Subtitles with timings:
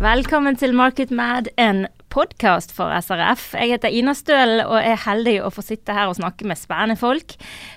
[0.00, 3.50] Velkommen til Market Mad, en podkast for SRF.
[3.52, 6.96] Jeg heter Ina Stølen og er heldig å få sitte her og snakke med spennende
[6.96, 7.34] folk.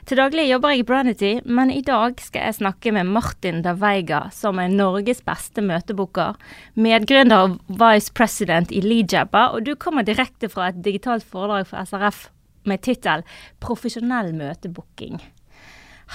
[0.07, 3.73] Til daglig jobber jeg i Branity, men i dag skal jeg snakke med Martin da
[3.75, 6.39] Veiga, som er Norges beste møtebooker,
[6.79, 11.83] medgründer og vice president i Lijabba, og du kommer direkte fra et digitalt foredrag for
[11.83, 12.29] SRF
[12.63, 13.27] med tittel
[13.59, 15.19] 'Profesjonell møtebooking'.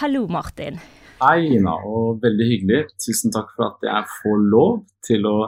[0.01, 0.81] Hallo, Martin.
[1.21, 2.85] Hei, Ina, og veldig hyggelig.
[2.97, 5.39] Tusen takk for at jeg får lov til å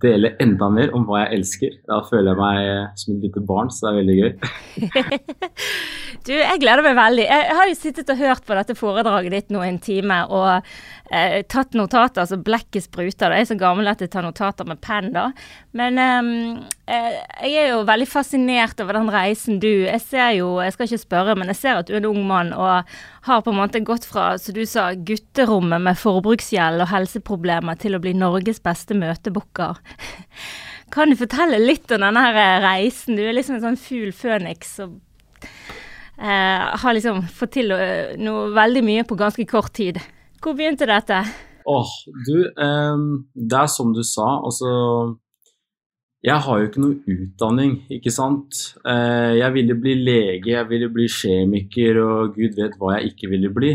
[0.00, 1.76] dele enda mer om hva jeg elsker.
[1.88, 4.32] Da føler jeg meg som et lite barn, så det er veldig gøy.
[6.26, 7.26] du, jeg gleder meg veldig.
[7.26, 10.72] Jeg har jo sittet og hørt på dette foredraget ditt nå en time og
[11.12, 13.34] eh, tatt notater så blekket spruter.
[13.34, 15.28] Jeg er så gammel at jeg tar notater med penn, da.
[15.76, 20.74] Men eh, jeg er jo veldig fascinert over den reisen du Jeg ser jo, jeg
[20.74, 22.88] skal ikke spørre, men jeg ser at du er en ung mann og
[23.28, 27.96] har på en måte gått fra, som du sa, gutterommet med forbruksgjeld og helseproblemer til
[27.96, 29.80] å bli Norges beste møtebooker.
[30.92, 33.16] Kan du fortelle litt om denne her reisen?
[33.16, 34.98] Du er liksom en sånn fugl føniks og
[36.20, 37.72] eh, har liksom fått til
[38.20, 40.02] noe veldig mye på ganske kort tid.
[40.42, 41.22] Hvor begynte dette?
[41.70, 41.90] Åh,
[42.26, 43.04] du, um,
[43.34, 44.72] det er som du sa, altså
[46.22, 48.58] jeg har jo ikke noe utdanning, ikke sant.
[48.86, 53.30] Eh, jeg ville bli lege, jeg ville bli kjemiker og gud vet hva jeg ikke
[53.32, 53.72] ville bli.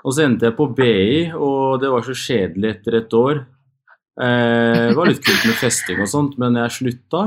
[0.00, 3.42] Og så endte jeg på BI, og det var så kjedelig etter et år.
[4.16, 7.22] Eh, det var litt kult med festing og sånt, men jeg slutta.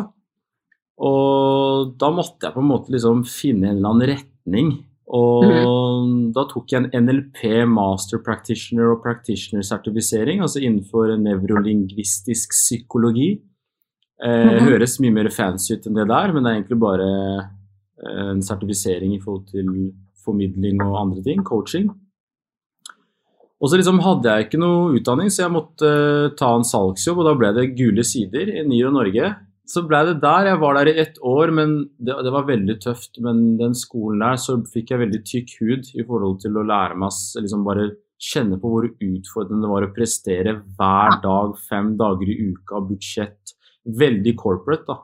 [1.06, 4.74] Og da måtte jeg på en måte liksom finne en eller annen retning.
[5.12, 6.12] Og mm.
[6.36, 13.34] da tok jeg en NLP master practitioner og practitioner-sertifisering, altså innenfor nevrolingvistisk psykologi.
[14.24, 17.10] Eh, mm Høres mye mer fancy ut enn det der, men det er egentlig bare
[17.12, 19.92] eh, en sertifisering i forhold til
[20.24, 21.90] formidling og andre ting, coaching.
[23.62, 27.22] Og så liksom hadde jeg ikke noe utdanning, så jeg måtte uh, ta en salgsjobb,
[27.22, 29.36] og da ble det Gule sider i Niro Norge.
[29.72, 30.50] Så ble det der.
[30.50, 33.22] Jeg var der i ett år, men det, det, var veldig tøft.
[33.24, 36.98] Men den skolen der så fikk jeg veldig tykk hud i forhold til å lære
[37.00, 42.30] meg liksom bare kjenne på hvor utfordrende det var å prestere hver dag, fem dager
[42.30, 43.56] i uka, budsjett
[44.02, 45.00] veldig corporate, da.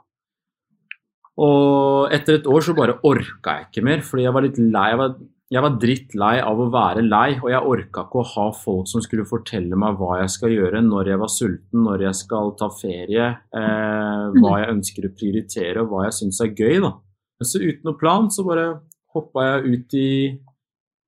[1.37, 4.85] Og etter et år så bare orka jeg ikke mer, fordi jeg var litt lei.
[4.91, 5.17] Jeg var,
[5.47, 9.03] jeg var drittlei av å være lei, og jeg orka ikke å ha folk som
[9.03, 12.67] skulle fortelle meg hva jeg skal gjøre når jeg var sulten, når jeg skal ta
[12.75, 16.91] ferie, eh, hva jeg ønsker å prioritere og hva jeg syns er gøy, da.
[17.39, 18.67] Men så uten noen plan så bare
[19.15, 20.11] hoppa jeg ut i,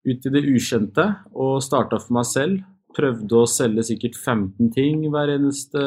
[0.08, 2.62] ut i det ukjente og starta for meg selv.
[2.96, 5.84] Prøvde å selge sikkert 15 ting hver eneste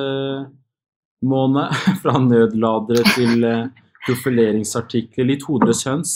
[1.24, 1.72] måned.
[2.02, 3.72] Fra nødladere til eh,
[4.04, 5.30] profileringsartikler.
[5.32, 6.14] Litt hodeløs høns.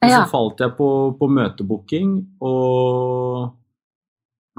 [0.00, 3.50] Og så falt jeg på, på møtebooking og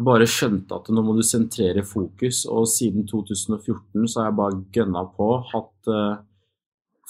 [0.02, 2.44] bare skjønte at nå må du sentrere fokus.
[2.50, 5.30] Og siden 2014 så har jeg bare gønna på.
[5.51, 6.22] Hatt uh,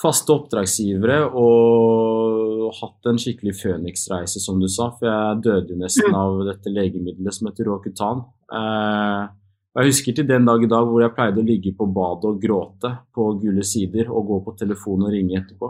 [0.02, 4.90] faste oppdragsgivere og hatt en skikkelig føniksreise, som du sa.
[4.96, 6.20] For jeg døde jo nesten mm.
[6.24, 8.26] av dette legemiddelet som heter Roacutan.
[8.52, 9.28] Uh,
[9.72, 12.42] Jeg husker til den dag i dag hvor jeg pleide å ligge på badet og
[12.44, 15.70] gråte på gule sider og gå på telefon og ringe etterpå.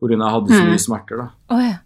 [0.00, 0.14] Pga.
[0.14, 0.86] jeg hadde så mye mm.
[0.86, 1.28] smerter, da.
[1.54, 1.76] Oh, ja.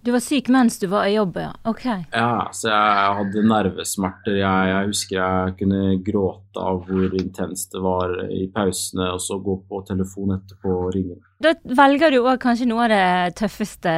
[0.00, 1.50] Du var syk mens du var i jobb, ja.
[1.68, 1.84] Ok.
[1.84, 4.38] Ja, så jeg hadde nervesmerter.
[4.38, 9.36] Jeg, jeg, husker jeg kunne gråte av hvor intenst det var i pausene, og så
[9.44, 11.18] gå på telefon etterpå og ringe.
[11.44, 13.92] Da velger du òg kanskje noe av det tøffeste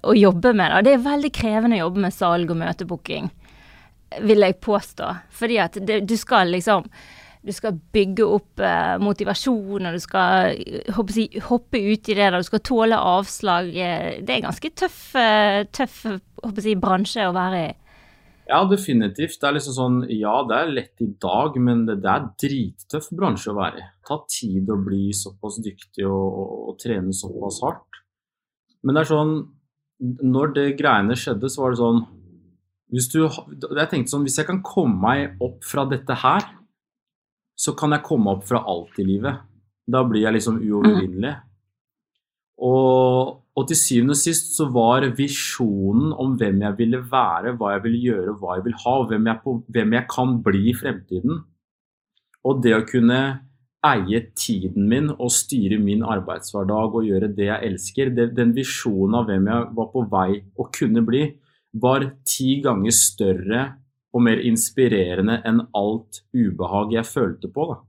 [0.00, 0.72] å jobbe med.
[0.72, 0.80] Da.
[0.86, 3.28] Det er veldig krevende å jobbe med salg og møtebooking
[4.22, 5.10] vil jeg påstå.
[5.34, 6.88] Fordi at det, du skal liksom
[7.44, 10.54] du skal bygge opp eh, motivasjon, og du skal
[10.96, 12.28] hoppe, hoppe ut i det.
[12.32, 12.40] Da.
[12.40, 13.68] Du skal tåle avslag.
[13.68, 15.98] Eh, det er en ganske tøff, eh, tøff
[16.64, 17.72] si, bransje å være i.
[18.48, 19.36] Ja, definitivt.
[19.40, 23.12] Det er liksom sånn, ja, det er lett i dag, men det, det er drittøff
[23.16, 23.86] bransje å være i.
[24.08, 28.02] Ta tid å bli såpass dyktig og, og, og, trene såpass hardt.
[28.84, 29.38] Men det er sånn
[30.34, 32.04] Når det greiene skjedde, så var det sånn
[32.94, 36.44] hvis du, jeg tenkte sånn, hvis jeg kan komme meg opp fra dette her,
[37.54, 39.42] så kan jeg komme opp fra alt i livet.
[39.86, 41.34] Da blir jeg liksom uovervinnelig.
[42.64, 47.74] Og, og, til syvende og sist så var visjonen om hvem jeg ville være, hva
[47.74, 50.76] jeg ville gjøre, hva jeg vil ha, hvem jeg, på, hvem jeg kan bli i
[50.78, 51.42] fremtiden.
[52.44, 53.20] Og det å kunne
[53.84, 59.18] eie tiden min og styre min arbeidshverdag og gjøre det jeg elsker, det, den visjonen
[59.20, 61.26] av hvem jeg var på vei å kunne bli,
[61.82, 63.64] var ti ganger større
[64.14, 67.66] og mer inspirerende enn alt ubehag jeg følte på.
[67.72, 67.80] Da.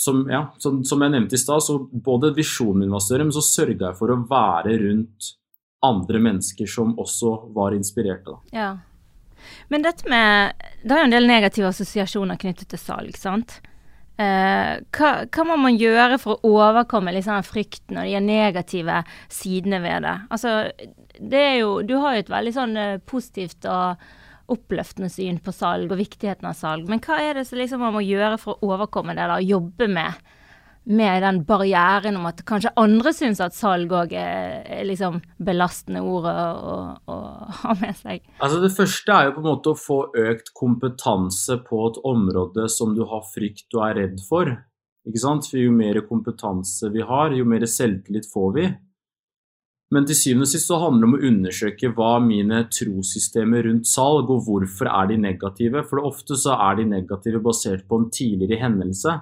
[0.00, 3.34] Som, ja, som, som jeg nevnte i stad, så både visjonen min var større, men
[3.34, 5.34] så sørga jeg for å være rundt
[5.84, 8.36] andre mennesker som også var inspirerte.
[8.36, 8.54] Da.
[8.54, 8.70] Ja.
[9.72, 10.52] Men dette med
[10.82, 13.58] Det er jo en del negative assosiasjoner knyttet til salg, sant?
[14.20, 18.98] Eh, hva, hva, må man gjøre for å overkomme liksom, frykten og de negative
[19.32, 20.16] sidene ved det?
[20.28, 20.56] Altså,
[21.16, 24.02] det er jo, du har jo et veldig sånn eh, positivt og
[24.52, 26.88] oppløftende syn på salg og viktigheten av salg.
[26.90, 29.88] Men hva er det som liksom man må gjøre for å overkomme det, da, jobbe
[29.90, 30.18] med,
[30.90, 36.02] med den barrieren om at kanskje andre syns at salg òg er, er, liksom belastende
[36.02, 37.20] ord å, å,
[37.62, 38.26] ha med seg?
[38.40, 42.68] Altså Det første er jo på en måte å få økt kompetanse på et område
[42.72, 44.52] som du har frykt og er redd for.
[45.08, 45.48] Ikke sant?
[45.48, 48.70] For jo mer kompetanse vi har, jo mer selvtillit får vi.
[49.90, 53.90] Men til syvende og sist så handler det om å undersøke hva mine trossystemer rundt
[53.90, 55.82] salg, og hvorfor er de negative.
[55.90, 59.16] For ofte så er de negative basert på en tidligere hendelse.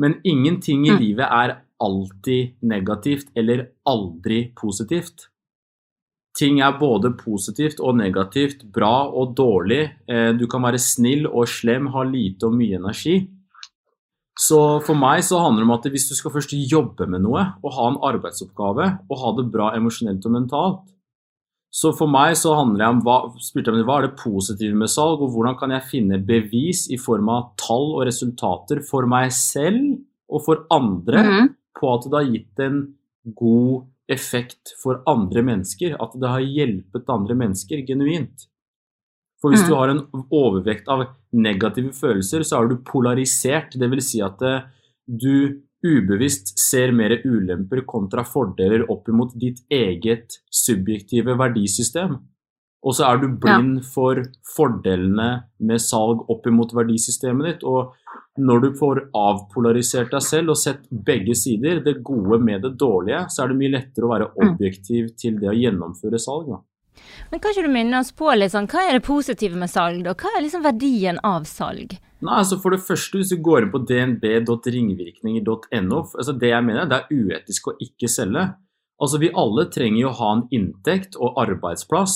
[0.00, 1.02] Men ingenting i mm.
[1.02, 5.28] livet er alltid negativt eller aldri positivt.
[6.38, 9.82] Ting er både positivt og negativt, bra og dårlig.
[10.10, 13.16] Eh, du kan være snill og slem, ha lite og mye energi.
[14.38, 17.42] Så for meg så handler det om at hvis du skal først jobbe med noe
[17.60, 20.86] og ha en arbeidsoppgave og ha det bra emosjonelt og mentalt,
[21.70, 24.90] så for meg så handler det om hva, spurte jeg, hva er det positive med
[24.90, 29.30] salg, og hvordan kan jeg finne bevis i form av tall og resultater for meg
[29.34, 30.00] selv
[30.30, 31.52] og for andre mm.
[31.78, 32.82] på at det har gitt en
[33.38, 38.49] god effekt for andre mennesker, at det har hjulpet andre mennesker genuint.
[39.40, 39.68] For hvis mm.
[39.70, 40.02] du har en
[40.36, 43.76] overvekt av negative følelser, så er du polarisert.
[43.80, 44.08] Dvs.
[44.10, 44.66] Si at eh,
[45.08, 52.18] du ubevisst ser mer ulemper kontra fordeler opp imot ditt eget subjektive verdisystem.
[52.80, 54.22] Og så er du blind for
[54.54, 55.30] fordelene
[55.68, 57.64] med salg opp imot verdisystemet ditt.
[57.68, 57.92] Og
[58.40, 63.26] når du får avpolarisert deg selv og sett begge sider, det gode med det dårlige,
[63.32, 64.40] så er det mye lettere å være mm.
[64.46, 66.48] objektiv til det å gjennomføre salg.
[66.54, 66.60] Da.
[67.30, 70.06] Men kan ikke du minne oss på litt sånn, hva er det positive med salg,
[70.06, 71.88] og Hva er liksom verdien av salg?
[72.20, 76.90] Nei, altså For det første, hvis du går inn på dnb.ringvirkninger.no altså Det jeg mener,
[76.90, 78.42] det er uetisk å ikke selge.
[79.00, 82.14] Altså Vi alle trenger jo å ha en inntekt og arbeidsplass.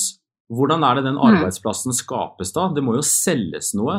[0.53, 1.25] Hvordan er det den mm.
[1.25, 2.69] arbeidsplassen skapes da?
[2.77, 3.95] Det må jo selges noe.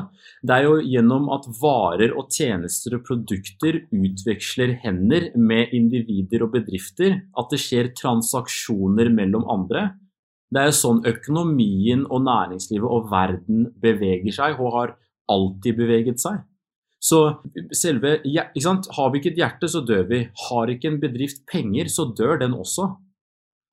[0.45, 6.53] Det er jo gjennom at varer og tjenester og produkter utveksler hender med individer og
[6.53, 9.97] bedrifter, at det skjer transaksjoner mellom andre.
[10.53, 14.93] Det er jo sånn økonomien og næringslivet og verden beveger seg, og har
[15.31, 16.43] alltid beveget seg.
[17.05, 17.19] Så
[17.75, 20.21] selve Har vi ikke et hjerte, så dør vi.
[20.49, 22.95] Har ikke en bedrift penger, så dør den også.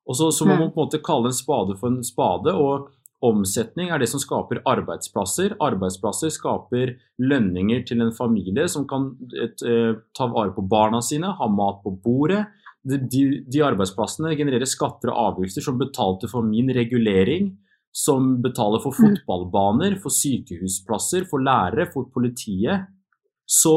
[0.08, 2.52] Og så, så må man på en måte kalle en spade for en spade.
[2.52, 2.90] og
[3.22, 5.54] Omsetning er det som skaper arbeidsplasser.
[5.62, 11.46] Arbeidsplasser skaper lønninger til en familie som kan eh, ta vare på barna sine, ha
[11.46, 12.42] mat på bordet,
[12.82, 17.52] de, de, arbeidsplassene genererer skatter og avgifter som betalte for min regulering,
[17.94, 19.02] som betaler for mm.
[19.02, 22.88] fotballbaner, for sykehusplasser, for lærere, for politiet.
[23.46, 23.76] Så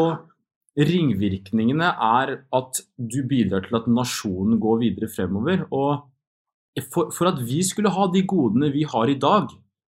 [0.75, 5.67] ringvirkningene er at du bidrar til at nasjonen går videre fremover.
[5.75, 9.51] Og for, for at vi skulle ha de godene vi har i dag,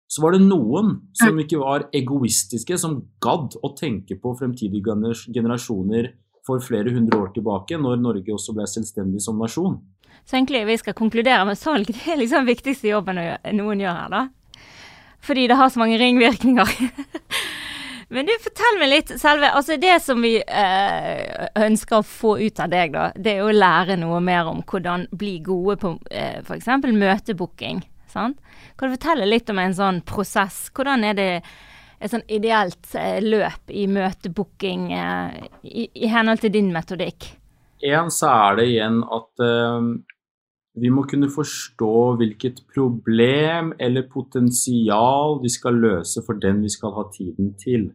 [0.08, 4.96] så var det noen som ikke var egoistiske, som gadd å tenke på fremtidige
[5.36, 6.14] generasjoner
[6.48, 9.78] for flere hundre år tilbake, når Norge også ble selvstendig som nasjon.
[10.28, 13.20] Så egentlig vi skal konkludere med salg, det er liksom den viktigste jobben
[13.60, 14.26] noen gjør her, da.
[15.28, 16.76] Fordi det har så mange ringvirkninger.
[18.10, 22.62] Men du, fortell meg litt selve Altså, det som vi eh, ønsker å få ut
[22.64, 26.40] av deg, da, det er å lære noe mer om hvordan bli gode på eh,
[26.40, 26.70] f.eks.
[26.88, 27.84] møtebooking.
[28.08, 28.40] Sant?
[28.80, 30.68] Kan du fortelle litt om en sånn prosess?
[30.72, 31.32] Hvordan er det
[31.98, 37.32] et sånn ideelt eh, løp i møtebooking eh, i, i, henhold til din metodikk?
[37.88, 39.82] En så er det igjen at uh,
[40.82, 46.94] vi må kunne forstå hvilket problem eller potensial vi skal løse for den vi skal
[46.98, 47.90] ha tiden til.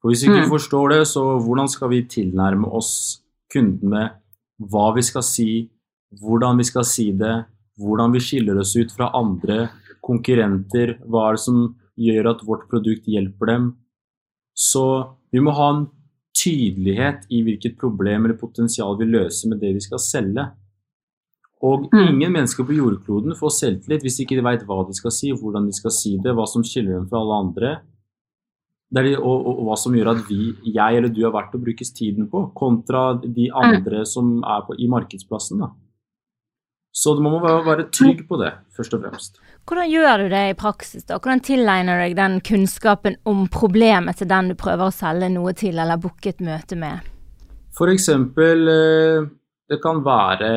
[0.00, 0.52] For Hvis vi ikke mm.
[0.52, 2.92] forstår det, så hvordan skal vi tilnærme oss
[3.52, 4.10] kundene
[4.56, 5.50] hva vi skal si,
[6.20, 7.34] hvordan vi skal si det,
[7.80, 9.66] hvordan vi skiller oss ut fra andre
[10.04, 11.66] konkurrenter, hva er det som
[11.96, 13.66] gjør at vårt produkt hjelper dem.
[14.56, 14.84] Så
[15.32, 15.86] vi må ha en
[16.36, 20.46] tydelighet i hvilket problem eller potensial vi løser med det vi skal selge.
[21.64, 22.00] Og mm.
[22.02, 25.32] ingen mennesker på jordkloden får selvtillit hvis de ikke veit vet hva de skal si,
[25.32, 27.70] hvordan de skal si det, hva som skiller dem fra alle andre.
[28.92, 31.56] Det de, og, og, og, hva som gjør at vi, jeg eller du er verdt
[31.56, 33.56] å brukes tiden på, kontra de mm.
[33.56, 35.64] andre som er på, i markedsplassen.
[35.64, 35.72] Da.
[36.96, 39.40] Så man må være trygg på det, først og fremst.
[39.68, 41.04] Hvordan gjør du det i praksis?
[41.04, 41.18] da?
[41.18, 45.52] Hvordan tilegner du deg den kunnskapen om problemet til den du prøver å selge noe
[45.58, 47.04] til eller booke et møte med?
[47.76, 49.26] Eksempel, eh,
[49.68, 50.48] det kan være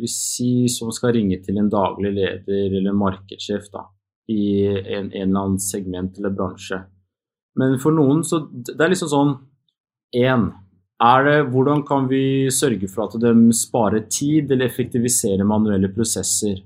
[0.00, 3.84] hvis vi som skal ringe til en daglig leder eller markedssjef da,
[4.32, 6.80] i en, en, eller annen segment eller bransje.
[7.60, 9.34] Men for noen så det er liksom sånn
[10.16, 10.48] én
[11.26, 16.60] det hvordan kan vi sørge for at de sparer tid eller effektiviserer manuelle prosesser?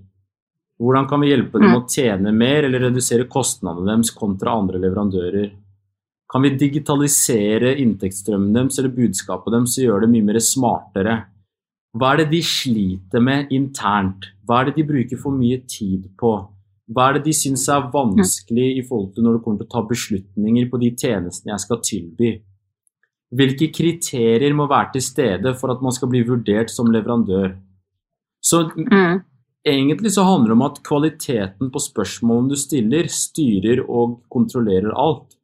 [0.78, 5.48] Hvordan kan vi hjelpe dem å tjene mer eller redusere kostnadene deres kontra andre leverandører?
[6.28, 11.16] Kan vi digitalisere inntektsstrømmen deres eller budskapet deres og gjøre det mye mer smartere?
[11.98, 14.28] Hva er det de sliter med internt?
[14.46, 16.34] Hva er det de bruker for mye tid på?
[16.92, 19.72] Hva er det de syns er vanskelig i forhold til når det kommer til å
[19.72, 22.30] ta beslutninger på de tjenestene jeg skal tilby?
[23.28, 27.56] Hvilke kriterier må være til stede for at man skal bli vurdert som leverandør?
[28.40, 29.18] Så mm.
[29.68, 35.34] egentlig så handler det om at kvaliteten på spørsmålene du stiller, styrer og kontrollerer alt.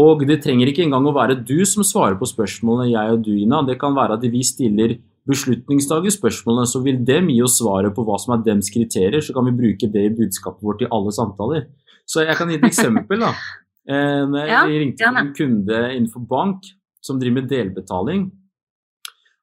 [0.00, 3.32] Og det trenger ikke engang å være du som svarer på spørsmålene, jeg og du,
[3.36, 3.62] Ina.
[3.66, 4.96] Det kan være at vi stiller
[5.30, 9.34] beslutningsdager spørsmålene, så vil dem gi oss svaret på hva som er dems kriterier, så
[9.36, 11.66] kan vi bruke det i budskapet vårt i alle samtaler.
[12.08, 13.26] Så jeg kan gi et eksempel.
[13.26, 13.34] da.
[13.90, 16.66] Eh, når jeg ringte til en kunde innenfor bank,
[17.04, 18.20] som driver med delbetaling.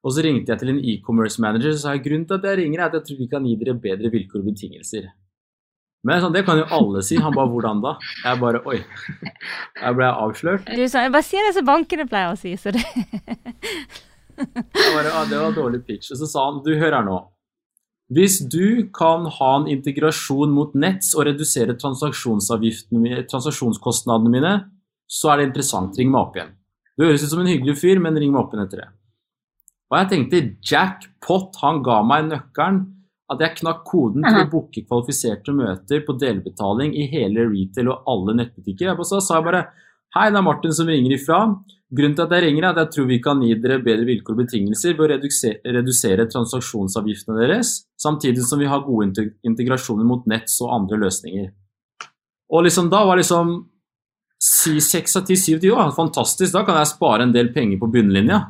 [0.06, 2.78] Og så ringte jeg til en e-commerce manager og sa grunnen til at jeg ringer
[2.80, 5.04] er at jeg tror vi kan gi dere bedre vilkår og betingelser.
[6.06, 7.16] Men sånn, det kan jo alle si.
[7.18, 7.92] Han bare hvordan da?
[8.22, 8.78] Jeg bare oi.
[9.82, 10.68] Jeg ble avslørt.
[10.70, 12.82] Du sa jeg bare sier det som bankene pleier å si, så det
[14.94, 16.12] bare, ja, Det var dårlig pitch.
[16.14, 17.18] Og så sa han du, hør her nå.
[18.14, 24.54] Hvis du kan ha en integrasjon mot Nets og redusere transaksjonskostnadene mine,
[25.10, 25.98] så er det interessant.
[25.98, 26.57] Ring meg opp igjen.
[26.98, 28.88] Du høres ut som en hyggelig fyr, men ring meg opp igjen etter det.
[29.88, 32.86] Og jeg tenkte jackpot, han ga meg nøkkelen.
[33.28, 38.06] At jeg knakk koden til å booke kvalifiserte møter på delbetaling i hele retail og
[38.08, 38.88] alle nettbutikker.
[38.88, 39.66] Jeg sa jeg bare
[40.16, 41.42] Hei, det er Martin som ringer ifra.
[41.92, 44.32] Grunnen til at jeg ringer er at jeg tror vi kan gi dere bedre vilkår
[44.32, 50.24] og betingelser ved å redusere, redusere transaksjonsavgiftene deres, samtidig som vi har gode integrasjoner mot
[50.28, 51.50] Nets og andre løsninger.
[52.48, 53.52] Og liksom da var liksom
[54.38, 57.80] si 6 av ti, syv til, jo, fantastisk, da kan jeg spare en del penger
[57.80, 58.40] på bunnlinja.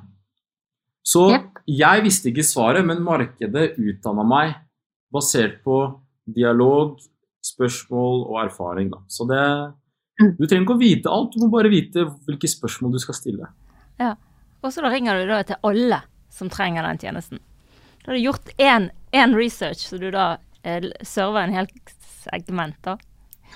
[1.09, 1.63] Så yep.
[1.65, 4.57] jeg visste ikke svaret, men markedet utdanna meg
[5.15, 5.81] basert på
[6.29, 6.99] dialog,
[7.45, 8.91] spørsmål og erfaring.
[8.93, 9.01] Da.
[9.09, 9.41] Så det
[10.21, 10.35] mm.
[10.37, 13.49] Du trenger ikke å vite alt, du må bare vite hvilke spørsmål du skal stille.
[13.99, 14.15] Ja,
[14.61, 16.03] Og så da ringer du da til alle
[16.35, 17.41] som trenger den tjenesten.
[18.03, 21.71] Da har du gjort én research, så du da eh, server en hel
[22.21, 22.77] segment.
[22.85, 22.99] da.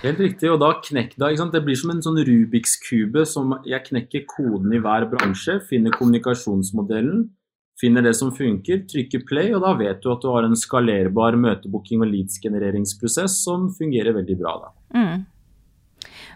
[0.01, 3.85] Helt riktig, og da knekk da, Det blir som en sånn Rubiks kube som jeg
[3.85, 7.29] knekker koden i hver bransje, finner kommunikasjonsmodellen,
[7.79, 11.37] finner det som funker, trykker play, og da vet du at du har en skalerbar
[11.39, 14.57] møtebooking- og leads-genereringsprosess som fungerer veldig bra.
[14.65, 14.99] da.
[14.99, 15.25] Mm.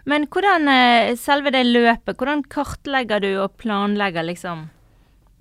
[0.06, 4.70] Men hvordan, eh, selve det løpet, hvordan kartlegger du og planlegger liksom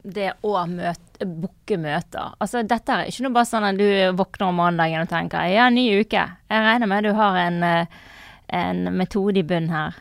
[0.07, 2.35] det å møte, booke møter?
[2.39, 3.87] Altså dette er ikke noe bare sånn at du
[4.19, 6.23] våkner om mandagen og tenker ja, ny uke.
[6.51, 8.05] Jeg regner med du har en uh,
[8.49, 9.97] en metode i bunnen her?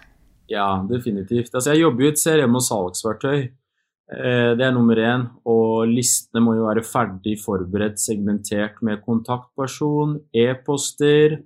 [0.52, 1.54] Ja, definitivt.
[1.54, 3.40] Altså, jeg jobber jo i et CRM- og salgsverktøy.
[4.14, 5.26] Eh, det er nummer én.
[5.50, 11.40] Og listene må jo være ferdig forberedt, segmentert med kontaktperson, e-poster.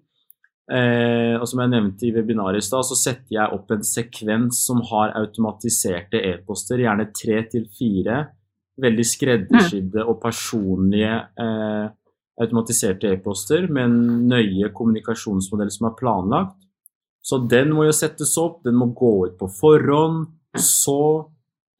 [0.69, 4.59] Eh, og som jeg nevnte i webinaret i stad, så setter jeg opp en sekvens
[4.67, 8.25] som har automatiserte e-poster, gjerne tre til fire.
[8.79, 11.87] Veldig skreddersydde og personlige eh,
[12.39, 16.55] automatiserte e-poster med en nøye kommunikasjonsmodell som er planlagt.
[17.21, 20.29] Så den må jo settes opp, den må gå ut på forhånd.
[20.55, 20.99] Så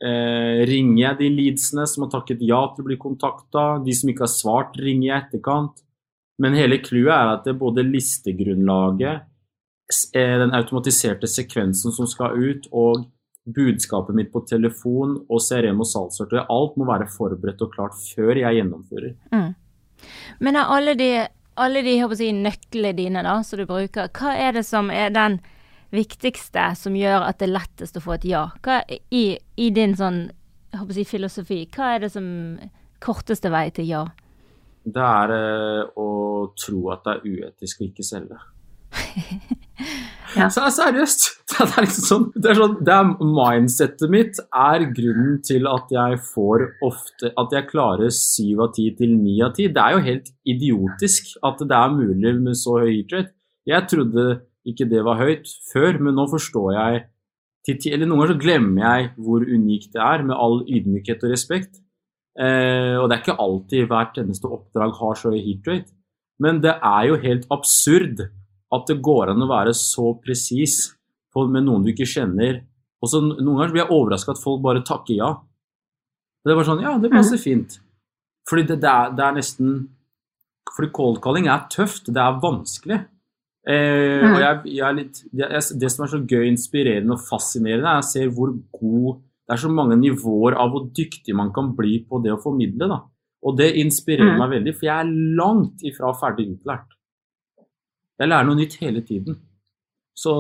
[0.03, 3.67] eh, ringer jeg de leadsene som har takket ja til å bli kontakta.
[3.85, 5.85] De som ikke har svart, ringer jeg etterkant.
[6.39, 9.25] Men hele clouet er at det er både listegrunnlaget,
[10.15, 13.07] eh, den automatiserte sekvensen som skal ut, og
[13.55, 18.39] budskapet mitt på telefon og CRM og salgsverktøy, alt må være forberedt og klart før
[18.41, 19.13] jeg gjennomfører.
[19.33, 19.51] Mm.
[20.45, 21.11] Men av alle de
[21.59, 25.39] alle de si, nøklene dine da, som du bruker, hva er det som er den
[25.93, 28.45] viktigste som gjør at det er lettest å få et ja?
[28.63, 29.23] Hva, i,
[29.59, 30.27] i, din sånn,
[30.93, 32.29] si, filosofi, hva er det som
[33.03, 34.05] korteste vei til ja?
[34.89, 36.09] Det er eh, å
[36.57, 38.39] tro at det er uetisk å ikke selge.
[40.37, 40.45] Ja.
[40.53, 41.27] Så, seriøst!
[41.59, 45.89] Det er, liksom sånn, det er sånn, det er Mindsettet mitt er grunnen til at
[45.91, 49.65] jeg får ofte At jeg klarer syv av ti til ni av ti.
[49.73, 53.33] Det er jo helt idiotisk at det er mulig med så høy hitrate.
[53.67, 54.27] Jeg trodde
[54.69, 57.05] ikke det var høyt før, men nå forstår jeg
[57.91, 61.81] Eller noen ganger så glemmer jeg hvor unikt det er, med all ydmykhet og respekt.
[62.39, 65.91] Eh, og det er ikke alltid hvert eneste oppdrag har så høy hitrate.
[66.39, 68.29] Men det er jo helt absurd
[68.75, 70.93] at det går an å være så presis
[71.35, 72.63] med noen du ikke kjenner.
[72.99, 75.29] Og så Noen ganger blir jeg overraska at folk bare takker ja.
[76.43, 77.43] Det er bare sånn Ja, det passer mhm.
[77.43, 77.77] fint.
[78.49, 79.77] Fordi det, det, er, det er, nesten
[80.75, 82.11] Fordi cold calling er tøft.
[82.11, 82.99] Det er vanskelig.
[83.69, 84.41] Eh, og mhm.
[84.43, 85.49] jeg, jeg er litt, det,
[85.79, 89.63] det, som er så gøy, inspirerende og fascinerende, er å se hvor god Det er
[89.63, 92.89] så mange nivåer av hvor dyktig man kan bli på det å formidle.
[92.91, 92.99] da.
[93.47, 94.39] Og det inspirerer Mm.
[94.43, 96.98] meg veldig, for jeg er langt ifra ferdig utlært.
[98.19, 99.38] Jeg lærer noe nytt hele tiden.
[100.19, 100.33] Så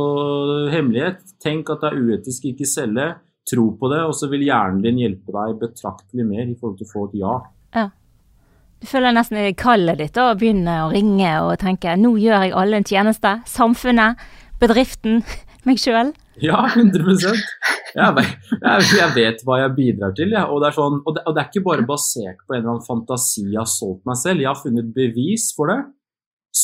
[0.73, 3.13] hemmelighet, tenk at det er uetisk ikke selge,
[3.49, 6.89] tro på det, og så vil hjernen din hjelpe deg betraktelig mer i forhold til
[6.89, 7.35] å få et ja.
[7.77, 7.85] ja.
[8.79, 12.45] Du føler nesten i kallet ditt da, å begynne å ringe og tenke nå gjør
[12.45, 13.37] jeg alle en tjeneste.
[13.49, 14.19] Samfunnet,
[14.59, 15.23] bedriften,
[15.67, 16.11] meg sjøl.
[16.39, 18.27] Ja, 100 jeg
[18.63, 20.35] jeg, jeg vet hva jeg bidrar til.
[20.35, 20.45] Ja.
[20.51, 22.75] Og, det er sånn, og, det, og det er ikke bare basert på en eller
[22.75, 24.43] annen fantasi jeg har solgt meg selv.
[24.43, 25.79] Jeg har funnet bevis for det.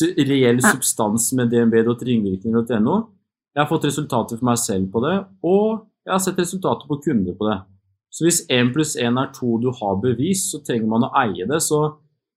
[0.04, 2.96] Reell substans med dnb.ringvirkninger.no.
[3.56, 5.16] Jeg har fått resultater for meg selv på det,
[5.48, 7.60] og jeg har sett resultater på kunder på det.
[8.12, 11.48] Så hvis én pluss én er to du har bevis, så trenger man å eie
[11.48, 11.62] det.
[11.64, 11.80] Så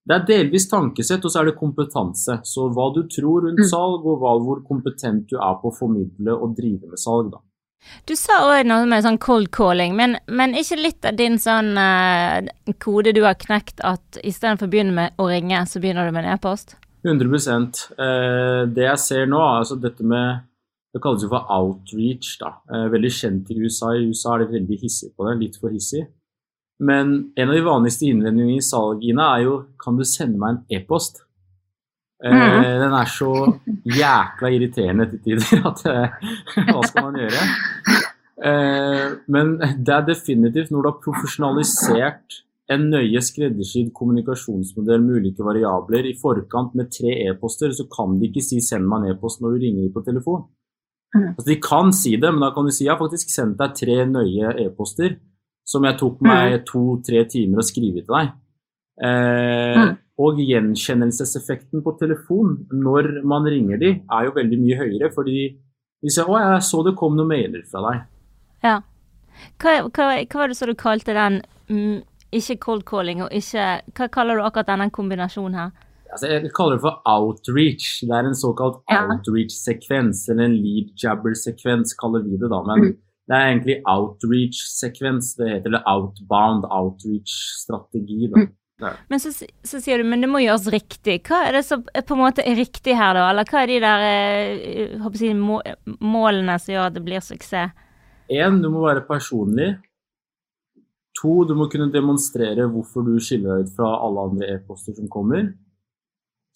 [0.07, 2.39] det er delvis tankesett, og så er det kompetanse.
[2.47, 3.69] Så hva du tror rundt Mm.
[3.69, 7.37] salg, og hva, hvor kompetent du er på å formidle og drive med salg, da.
[8.05, 11.77] Du sa òg noe med sånn cold calling, men, men ikke litt av din sånn
[11.77, 12.41] uh,
[12.79, 16.25] kode du har knekt at istedenfor å begynne med å ringe, så begynner du med
[16.25, 16.75] en e-post?
[17.05, 20.45] 100 eh, Det jeg ser nå, er altså dette med
[20.93, 22.37] Det kalles jo for outreach.
[22.41, 22.55] da.
[22.73, 23.93] Eh, veldig kjent i USA.
[23.93, 25.37] I USA er de veldig hissige på det.
[25.37, 26.07] Litt for hissig.
[26.79, 30.77] Men en av de vanligste innvendingene i salg, er jo Kan du sende meg en
[30.77, 31.23] e-post?
[32.23, 32.63] Mhm.
[32.81, 35.83] Den er så jækla irriterende til tider at
[36.67, 37.43] Hva skal man gjøre?
[39.33, 46.05] Men det er definitivt når du har profesjonalisert en nøye skreddersydd kommunikasjonsmodell med ulike variabler
[46.05, 49.55] i forkant med tre e-poster, så kan de ikke si 'send meg en e-post' når
[49.55, 50.43] du ringer dem på telefon.
[51.15, 51.29] Mm.
[51.33, 53.73] Altså, de kan si det, men da kan du si 'jeg har faktisk sendt deg
[53.75, 55.17] tre nøye e-poster'
[55.65, 58.29] som jeg tok meg to-tre timer å skrive til deg.
[59.05, 59.97] Eh, mm.
[60.19, 65.57] Og gjenkjennelseseffekten på telefon når man ringer de, er jo veldig mye høyere, fordi
[66.01, 68.05] de sier 'å, jeg så det kom noen mailer fra deg'.
[68.63, 68.81] Ja.
[69.57, 73.81] Hva, hva, hva var det så du kalte den mm, ikke cold calling og ikke
[73.97, 75.71] Hva kaller du akkurat denne kombinasjonen her?
[76.11, 77.99] Altså, jeg kaller det for outreach.
[78.01, 79.03] Det er en såkalt Ja.
[79.05, 82.63] outreach-sekvens, eller en lead jabber-sekvens, kaller vi det da.
[82.65, 82.95] Men Mm.
[83.29, 88.27] det er egentlig outreach-sekvens det heter, det outbound outreach-strategi.
[88.33, 88.39] da.
[88.41, 88.49] Mm.
[89.09, 91.17] Men så, så sier du men det må gjøres riktig.
[91.27, 93.29] Hva er det som på en måte er riktig her, da?
[93.29, 95.59] Eller hva er de der eh, håper jeg, må,
[95.99, 97.73] målene som gjør at det blir suksess?
[98.29, 99.73] En, du må være personlig.
[101.19, 105.09] To, du må kunne demonstrere hvorfor du skiller deg ut fra alle andre e-poster som
[105.11, 105.49] kommer.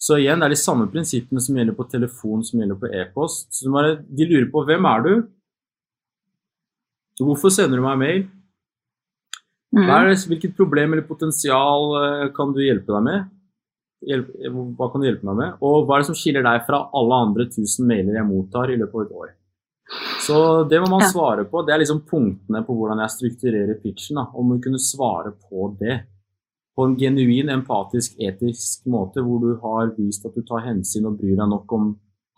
[0.00, 3.52] Så igjen, det er de samme prinsippene som gjelder på telefon som gjelder på e-post.
[3.56, 3.70] Så
[4.08, 5.12] De lurer på hvem er du?
[7.22, 8.24] Hvorfor sender du meg mail?
[9.74, 9.86] Mm.
[9.86, 13.30] Det, hvilket problem eller potensial eh, kan du hjelpe deg med?
[14.06, 15.56] Eh, hva kan du hjelpe meg med?
[15.66, 18.78] Og hva er det som skiller deg fra alle andre tusen mailer jeg mottar i
[18.78, 19.32] løpet av et år?
[20.26, 21.62] Så det må man svare på.
[21.62, 24.18] Det er liksom punktene på hvordan jeg strukturerer pitchen.
[24.20, 24.26] Da.
[24.32, 26.00] Om å kunne svare på det
[26.74, 31.20] på en genuin, empatisk, etisk måte, hvor du har vist at du tar hensyn og
[31.20, 31.92] bryr deg nok om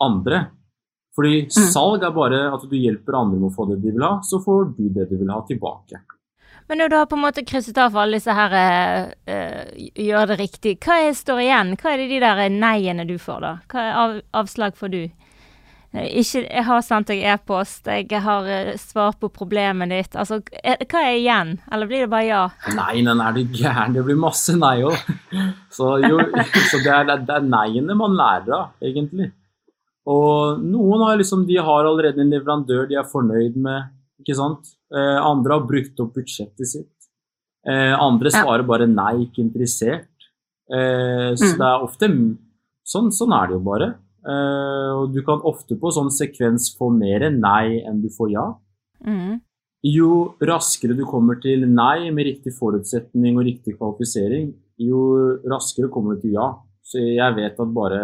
[0.05, 0.43] andre.
[1.17, 4.19] Fordi salg er bare at du hjelper andre med å få det de vil ha,
[4.21, 6.03] så får du det du vil ha tilbake.
[6.69, 9.91] Men når du har på en måte krysset av for alle disse her eh, eh,
[10.03, 11.77] gjør det riktig, hva er, står igjen?
[11.79, 13.53] Hva er det de der nei-ene du får, da?
[13.71, 15.03] Hva av, avslag får du?
[15.97, 20.17] Eh, Ikke, jeg har sendt deg e-post, jeg har eh, svart på problemet ditt.
[20.19, 21.55] Altså, er, hva er igjen?
[21.73, 22.43] Eller blir det bare ja?
[22.77, 23.95] Nei, nei, er du gæren?
[23.97, 24.97] Det blir masse nei òg.
[25.73, 26.21] Så, jo,
[26.71, 29.31] så det, er, det er neiene man lærer av, egentlig.
[30.07, 33.89] Og noen har liksom, de har allerede en leverandør de er fornøyd med,
[34.23, 34.75] ikke sant.
[34.95, 36.93] Eh, andre har brukt opp budsjettet sitt.
[37.67, 40.07] Eh, andre svarer bare nei, ikke interessert.
[40.71, 41.57] Eh, så Mm.
[41.59, 42.07] det er ofte
[42.87, 43.89] sånn, sånn er det jo bare.
[44.27, 48.47] Eh, og du kan ofte på sånn sekvens få mer nei enn du får ja.
[49.07, 49.37] Mm.
[49.87, 50.11] Jo
[50.43, 54.49] raskere du kommer til nei med riktig forutsetning og riktig kvalifisering,
[54.83, 55.03] jo
[55.47, 56.49] raskere kommer du til ja.
[56.87, 58.01] Så jeg vet at bare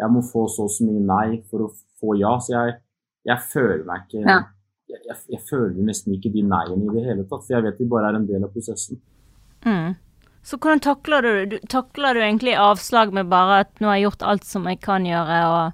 [0.00, 1.70] jeg må få så og så mye nei for å
[2.00, 2.32] få ja.
[2.40, 2.78] Så jeg,
[3.28, 4.38] jeg føler meg ikke Ja.
[4.88, 7.78] jeg, jeg, jeg føler nesten ikke de nei-ene i det hele tatt, for jeg vet
[7.78, 9.00] de bare er en del av prosessen.
[9.66, 9.92] Mm.
[10.42, 11.60] Så hvordan takler du, det?
[11.68, 15.04] Takler du egentlig avslag med bare at 'nå har jeg gjort alt som jeg kan
[15.04, 15.72] gjøre', og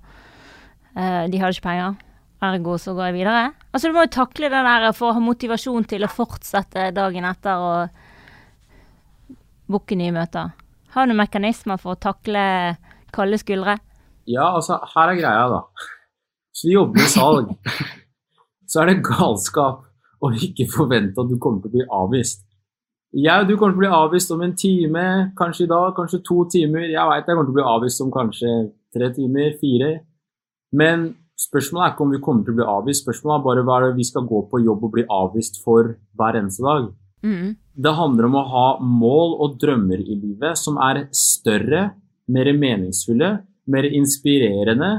[0.99, 1.95] uh, de har ikke penger,
[2.43, 3.53] ergo så går jeg videre?
[3.73, 7.25] Altså Du må jo takle det der for å ha motivasjon til å fortsette dagen
[7.25, 7.89] etter og
[9.67, 10.55] booke nye møter.
[10.95, 12.77] Har du mekanismer for å takle
[13.13, 13.79] kalde skuldre?
[14.27, 15.61] Ja, altså, her er greia, da.
[16.57, 17.53] Så vi jobber med salg.
[18.71, 19.85] Så er det galskap
[20.25, 22.46] å ikke forvente at du kommer til å bli avvist.
[23.15, 25.05] Jeg og du kommer til å bli avvist om en time,
[25.39, 26.89] kanskje i dag, kanskje to timer.
[26.91, 28.51] Jeg veit jeg kommer til å bli avvist om kanskje
[28.97, 29.93] tre timer, fire.
[30.77, 33.75] Men Spørsmålet er ikke om vi kommer til å bli avvist, spørsmålet er bare hva
[33.77, 36.87] er det vi skal gå på jobb og bli avvist for hver eneste dag.
[37.27, 37.51] Mm.
[37.85, 41.91] Det handler om å ha mål og drømmer i livet som er større,
[42.33, 43.31] mer meningsfulle,
[43.69, 44.91] mer inspirerende,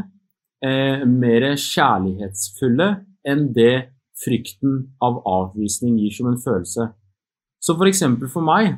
[0.61, 2.89] eh, mer kjærlighetsfulle
[3.25, 3.89] enn det
[4.21, 6.91] frykten av avvisning gir som en følelse.
[7.63, 8.03] Så f.eks.
[8.05, 8.77] For, for meg,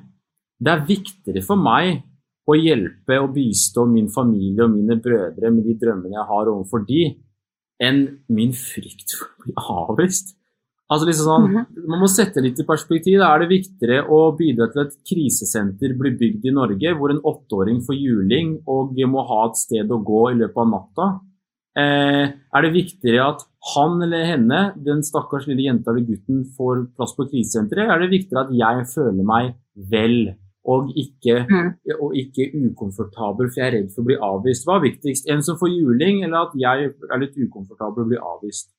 [0.60, 2.02] det er viktigere for meg
[2.50, 6.84] å hjelpe og bistå min familie og mine brødre med de drømmene jeg har overfor
[6.88, 7.04] de,
[7.80, 8.02] enn
[8.34, 10.36] min frykt for å bli avvist.
[10.90, 13.20] Altså liksom sånn, Man må sette litt i perspektiv.
[13.22, 17.14] Da er det viktigere å bidra til at et krisesenter blir bygd i Norge, hvor
[17.14, 21.10] en åtteåring får juling og må ha et sted å gå i løpet av natta.
[21.78, 23.46] Eh, er det viktigere at
[23.76, 27.90] han eller henne, den stakkars lille jenta eller gutten, får plass på krisesenteret?
[27.92, 29.50] Er det viktigere at jeg føler meg
[29.92, 30.36] vel
[30.70, 31.70] og ikke, Mm.
[32.00, 34.66] og ikke ukomfortabel for jeg er redd for å bli avvist?
[34.68, 35.30] Hva er viktigst?
[35.30, 38.70] En som får juling, eller at jeg er litt ukomfortabel og blir avvist?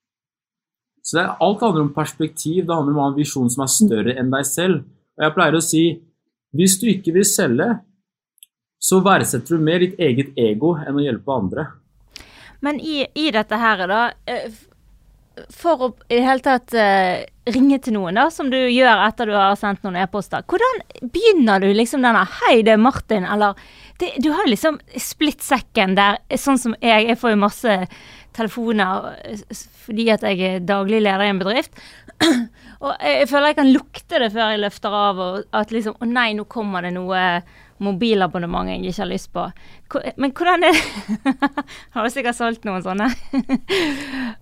[1.02, 2.66] Så det, Alt handler om perspektiv.
[2.66, 4.84] Det handler om å ha en visjon som er større enn deg selv.
[5.18, 5.84] Og jeg pleier å si
[6.56, 7.68] hvis du ikke vil selge,
[8.80, 11.66] så verdsetter du mer ditt eget ego enn å hjelpe andre.
[12.62, 14.50] Men i, i dette her, da eh,
[15.54, 19.30] For å i det hele tatt eh, ringe til noen, da, som du gjør etter
[19.30, 23.54] du har sendt noen e-poster, hvordan begynner du liksom denne 'Hei, det er Martin', eller
[23.98, 27.08] det, Du har liksom splitt sekken der, sånn som jeg.
[27.08, 27.78] Jeg får jo masse
[28.36, 31.72] telefoner eh, fordi at jeg er daglig leder i en bedrift.
[32.80, 35.98] Og jeg, jeg føler jeg kan lukte det før jeg løfter av, og at liksom
[36.00, 37.42] Å nei, nå kommer det noe
[37.84, 39.46] mobilabonnement jeg ikke har lyst på.
[40.20, 41.50] Men hvordan er det
[41.94, 43.10] Har du sikkert solgt noen sånne?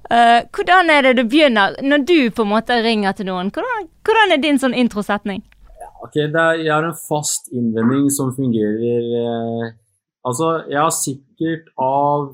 [0.09, 3.51] Eh, hvordan er det du begynner, når du på en måte ringer til noen?
[3.53, 5.43] Hvordan, hvordan er din sånn introsetning?
[6.01, 9.67] Ok, det er, Jeg har en fast innvending som fungerer eh,
[10.25, 12.31] Altså, jeg har sikkert av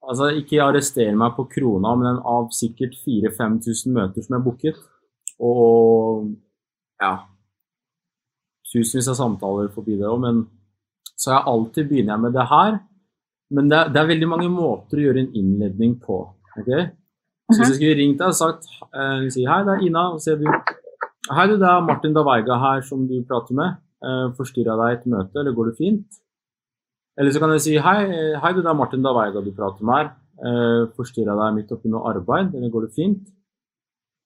[0.00, 4.80] Altså, ikke arrester meg på krona, men av sikkert 4000-5000 møter som jeg har booket.
[5.44, 6.30] Og
[7.04, 7.12] ja
[8.70, 10.40] Tusenvis av samtaler forbi det òg, men
[11.18, 12.78] så jeg alltid begynner jeg med det her.
[13.50, 16.20] Men det, er- det er veldig mange måter å gjøre en innledning på.
[16.60, 16.70] ok?
[17.50, 20.04] Så hvis jeg skulle ringt deg og sagt eh, si, Hei, det er Ina.
[20.14, 20.46] Og så sier du
[21.34, 23.74] Hei, du, det er Martin Daveiga her som du prater med.
[24.06, 26.20] Eh, Forstyrra deg i et møte, eller går det fint?
[27.18, 27.98] Eller så kan jeg si hei,
[28.40, 30.12] hei du, det er Martin Daveiga du prater med her.
[30.46, 33.26] Eh, Forstyrra deg midt oppi noe arbeid, eller går det fint?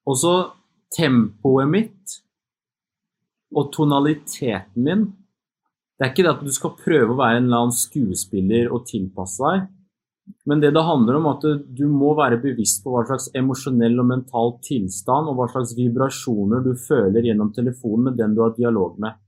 [0.07, 0.35] Og så
[0.95, 2.19] tempoet mitt
[3.55, 5.07] og tonaliteten min.
[5.95, 8.87] Det er ikke det at du skal prøve å være en eller annen skuespiller og
[8.89, 9.67] tilpasse deg.
[10.49, 11.45] Men det det handler om, at
[11.79, 16.65] du må være bevisst på hva slags emosjonell og mental tilstand og hva slags vibrasjoner
[16.65, 19.21] du føler gjennom telefonen med den du har dialog med.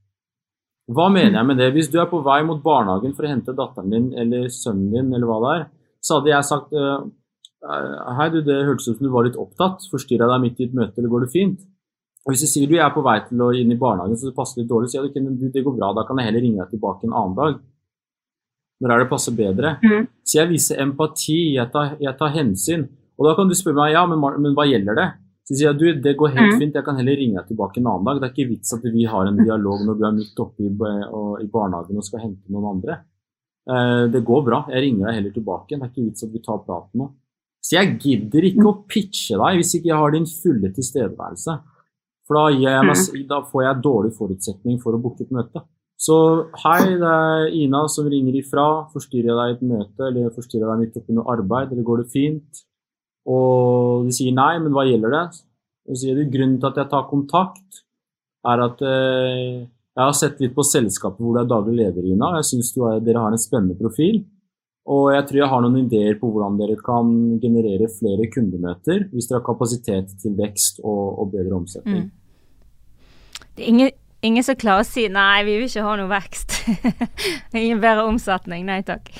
[0.87, 1.71] Hva mener jeg med det?
[1.75, 5.13] Hvis du er på vei mot barnehagen for å hente datteren din eller sønnen din,
[5.13, 5.65] eller hva det er,
[6.01, 7.07] så hadde jeg sagt eh,
[8.17, 9.83] Hei, du, det hørtes ut som du var litt opptatt.
[9.91, 11.65] Forstyrra deg midt i et møte, eller går det fint?
[12.27, 14.35] Og Hvis du sier du er på vei til å inn i barnehagen, så det
[14.35, 16.59] passer litt dårlig, så sier du at det går bra, da kan jeg heller ringe
[16.59, 17.61] deg tilbake en annen dag.
[18.83, 19.77] Når er det passer bedre?
[19.79, 20.09] Mm.
[20.27, 22.83] Så jeg viser empati, jeg tar, jeg tar hensyn.
[23.17, 25.07] Og da kan du spørre meg ja, men, men hva gjelder det?
[25.47, 26.59] Så sier jeg du, det går helt mm.
[26.59, 28.19] fint, jeg kan heller ringe deg tilbake en annen dag.
[28.19, 30.73] Det er ikke vits at vi har en dialog når du er midt oppe i,
[31.07, 32.99] og- i barnehagen og skal hente noen andre.
[33.71, 35.71] Eh, det går bra, jeg ringer deg heller tilbake.
[35.71, 37.07] Det er ikke vits at vi tar praten nå.
[37.63, 41.55] Så jeg gidder ikke å pitche deg hvis ikke jeg har din fulle tilstedeværelse.
[42.27, 45.63] For da, meg, da får jeg dårlig forutsetning for å booke et møte.
[45.97, 46.15] Så
[46.61, 48.67] hei, det er Ina som ringer ifra.
[48.93, 51.87] Forstyrrer jeg deg i et møte, eller forstyrrer jeg deg midt oppi noe arbeid, eller
[51.87, 52.61] går det fint?
[53.27, 55.25] Og de sier nei, men hva gjelder det?
[55.87, 57.81] Og så sier du grunnen til at jeg tar kontakt,
[58.47, 59.65] er at eh,
[59.97, 62.35] jeg har sett litt på selskapet hvor du er daglig leder, Ina.
[62.37, 64.21] Jeg syns dere har en spennende profil.
[64.87, 67.09] Og jeg tror jeg har noen ideer på hvordan dere kan
[67.43, 72.05] generere flere kundemøter hvis dere har kapasitet til vekst og, og bedre omsetning.
[72.07, 73.43] Mm.
[73.57, 73.91] Det er ingen,
[74.23, 76.55] ingen som klarer å si 'nei, vi vil ikke ha noe vekst'.
[77.57, 78.63] ingen bedre omsetning.
[78.69, 79.11] Nei takk.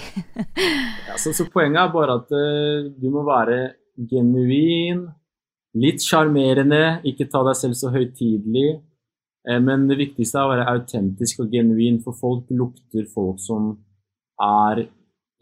[1.08, 3.60] Ja, så, så poenget er bare at uh, du må være
[3.97, 5.08] genuin,
[5.77, 8.77] litt sjarmerende, ikke ta deg selv så høytidelig.
[9.47, 13.73] Eh, men det viktigste er å være autentisk og genuin, for folk lukter folk som
[14.43, 14.86] er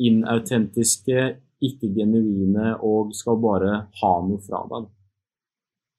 [0.02, 4.90] inautentiske, ikke genuine og skal bare ha noe fra deg.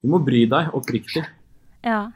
[0.03, 1.25] Du må bry deg oppriktig.
[1.87, 2.11] Ja.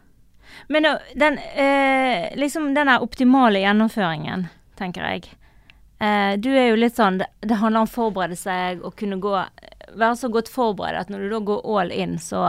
[0.68, 5.30] Men den, eh, liksom den optimale gjennomføringen, tenker jeg.
[6.00, 9.34] Eh, du er jo litt sånn det, handler om å forberede seg og kunne gå
[9.90, 12.44] Være så godt forberedt at når du da går all in, så,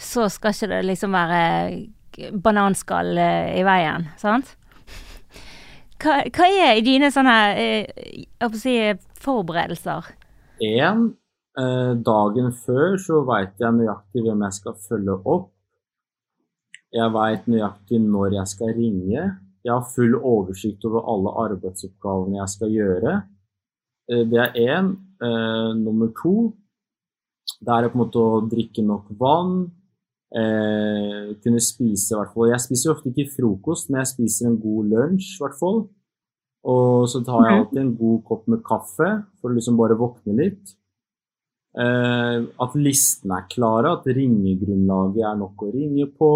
[0.00, 4.54] så skal ikke det liksom være bananskall eh, i veien, sant?
[5.98, 8.18] Hva, hva er dine sånne eh,
[8.54, 8.74] si,
[9.18, 10.14] forberedelser?
[10.62, 11.14] én,
[11.58, 15.50] eh, dagen før så veit jeg nøyaktig hvem jeg skal følge opp.
[16.94, 19.24] Jeg veit nøyaktig når jeg skal ringe.
[19.64, 23.16] Jeg har full oversikt over alle arbeidsoppgavene jeg skal gjøre.
[24.10, 24.94] Eh, det er én.
[25.18, 26.54] Eh, nummer to,
[27.60, 29.66] det er på en måte å drikke nok vann.
[30.28, 32.50] Eh, kunne spise, i hvert fall.
[32.52, 35.86] Jeg spiser ofte ikke frokost, men jeg spiser en god lunsj, i hvert fall.
[36.68, 39.08] Og så tar jeg alltid en god kopp med kaffe
[39.40, 40.74] for å liksom bare våkne litt.
[41.78, 46.32] Eh, at listene er klare, at ringegrunnlaget er nok å ringe på.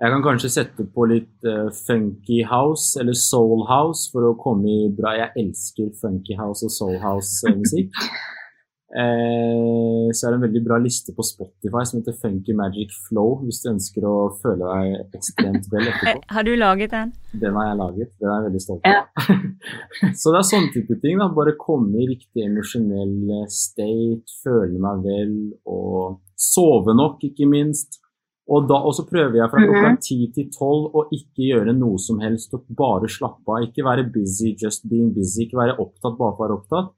[0.00, 4.66] Jeg kan kanskje sette på litt uh, funky house eller soul house for å komme
[4.66, 7.94] i bra Jeg elsker funky house og soul house-musikk.
[8.92, 13.40] Eh, så er det en veldig bra liste på Spotify som heter Funky Magic Flow,
[13.42, 16.12] hvis du ønsker å føle deg ekstremt vel etterpå.
[16.20, 17.14] Eh, har du laget den?
[17.32, 18.12] Den har jeg laget.
[18.20, 18.94] Den er jeg veldig stolt av.
[18.94, 19.36] Ja.
[20.20, 21.18] så det er sånne type ting.
[21.18, 28.02] da, Bare komme i riktig emosjonell state, føle meg vel og sove nok, ikke minst.
[28.44, 30.02] Og, da, og så prøver jeg fra klokka mhm.
[30.04, 33.64] ti til tolv å ikke gjøre noe som helst og bare slappe av.
[33.64, 35.48] Ikke være busy, just being busy.
[35.48, 36.92] Ikke være opptatt bare for å være opptatt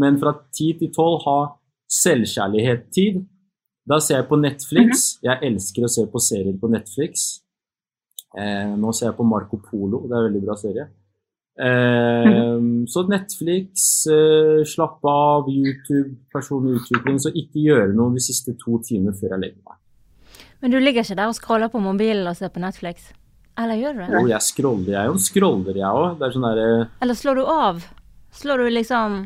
[0.00, 1.38] men fra ti til tolv ha
[1.90, 3.22] selvkjærlighet-tid.
[3.84, 5.06] Da ser jeg på Netflix.
[5.18, 5.28] Mhm.
[5.28, 7.40] Jeg elsker å se på serier på Netflix.
[8.36, 10.88] Eh, nå ser jeg på Marco Polo, det er en veldig bra serie.
[11.54, 12.86] Eh, mhm.
[12.90, 17.20] så Netflix, eh, slappe av, YouTube, personlig utvikling.
[17.20, 19.78] Så ikke gjøre noe de siste to timene før jeg legger meg.
[20.60, 23.12] Men du ligger ikke der og scroller på mobilen og ser på Netflix?
[23.60, 24.10] Eller gjør du det?
[24.10, 25.18] Jo, jeg scroller, jeg òg.
[25.22, 26.24] Scroller, jeg òg.
[26.34, 27.84] Sånn derre eh, Eller slår du av?
[28.34, 29.18] Slår du liksom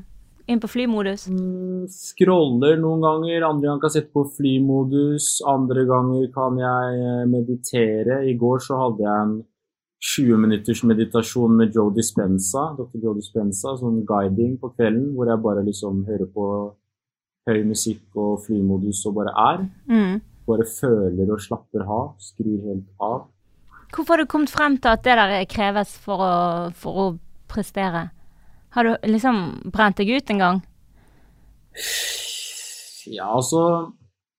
[0.49, 1.27] inn på flymodus?
[1.31, 5.29] Mm, scroller noen ganger, andre ganger kan jeg sette på flymodus.
[5.49, 8.23] Andre ganger kan jeg eh, meditere.
[8.29, 9.39] I går så hadde jeg en
[9.99, 13.01] 20 minutters meditasjon med Joe Dispenza, Dr.
[13.03, 16.51] Joe Dispenza, sånn guiding på kvelden, hvor jeg bare liksom hører på
[17.49, 19.65] høy musikk og flymodus og bare er.
[19.91, 20.21] Mm.
[20.49, 22.13] Bare føler og slapper av.
[22.23, 23.27] Skrur helt av.
[23.89, 26.37] Hvorfor har du kommet frem til at det der kreves for å,
[26.77, 27.09] for å
[27.51, 28.11] prestere?
[28.77, 29.39] Har du liksom
[29.73, 30.61] brent deg ut en gang?
[33.09, 33.93] Ja, altså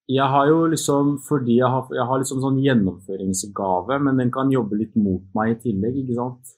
[0.09, 4.51] Jeg har jo liksom Fordi jeg har, jeg har liksom sånn gjennomføringsgave, men den kan
[4.51, 6.55] jobbe litt mot meg i tillegg, ikke sant.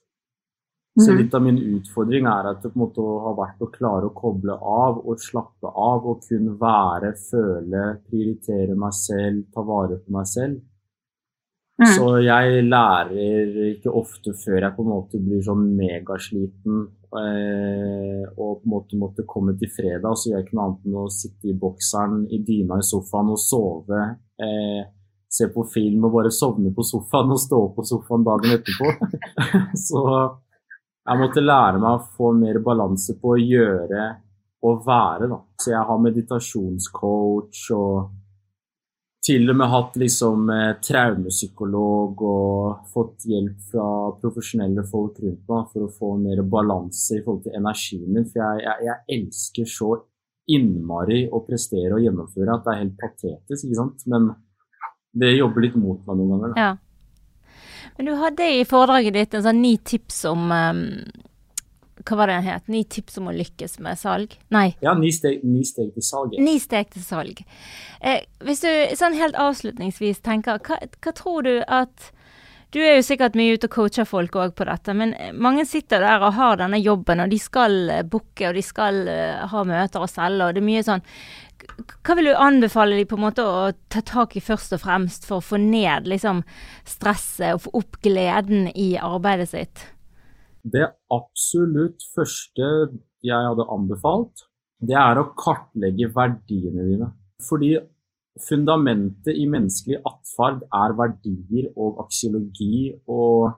[1.00, 1.20] Så mhm.
[1.20, 4.16] litt av min utfordring er at det på en måte har vært å klare å
[4.16, 10.12] koble av og slappe av og kun være, føle, prioritere meg selv, ta vare på
[10.12, 10.60] meg selv.
[11.80, 11.88] Mm.
[11.96, 16.84] Så jeg lærer ikke ofte før jeg på en måte blir sånn megasliten
[17.20, 20.98] og på en måte måtte komme til fredag, så gjør jeg ikke noe annet enn
[21.02, 24.02] å sitte i bokseren i dyna i sofaen og sove.
[24.40, 24.80] Eh,
[25.32, 29.12] se på film og bare sovne på sofaen og stå opp på sofaen dagen etterpå.
[29.88, 30.02] så
[31.02, 34.08] jeg måtte lære meg å få mer balanse på å gjøre
[34.62, 35.38] og være, da.
[35.58, 38.21] Så jeg har meditasjonscoach og
[39.22, 45.68] til og med hatt liksom eh, traumepsykolog og fått hjelp fra profesjonelle folk rundt meg
[45.70, 48.26] for å få mer balanse i forhold til energien min.
[48.26, 49.90] For jeg, jeg, jeg, elsker så
[50.52, 54.06] innmari å prestere og gjennomføre at det er helt patetisk, ikke sant.
[54.10, 54.32] Men
[55.22, 56.66] det jobber litt mot meg noen ganger, da.
[56.66, 57.52] Ja.
[57.98, 60.80] Men du hadde i foredraget ditt en sånn ni tips om um
[62.08, 62.64] hva var det den het?
[62.72, 64.34] Ni tips om å lykkes med salg?
[64.54, 64.72] Nei.
[64.84, 66.34] Ja, ni steg, ni steg til salg.
[66.40, 67.44] Ni steg til salg.
[68.00, 72.12] Eh, hvis du sånn helt avslutningsvis tenker, hva, hva, tror du at
[72.72, 76.00] Du er jo sikkert mye ute og coacher folk òg på dette, men mange sitter
[76.00, 79.64] der og har denne jobben, og de skal uh, booke, og de skal uh, ha
[79.68, 81.04] møter og selge, og det er mye sånn
[82.02, 85.26] hva vil du anbefale de på en måte å ta tak i først og fremst
[85.28, 86.42] for å få ned liksom,
[86.88, 89.84] stresset og få opp gleden i arbeidet sitt?
[90.62, 92.68] Det absolutt første
[93.22, 94.46] jeg hadde anbefalt,
[94.82, 97.08] det er å kartlegge verdiene dine.
[97.42, 97.74] Fordi
[98.40, 102.92] fundamentet i menneskelig atferd er verdier og aksiologi.
[103.10, 103.52] Og